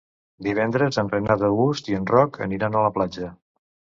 [0.45, 3.31] Divendres en Renat August i en Roc aniran a la platja.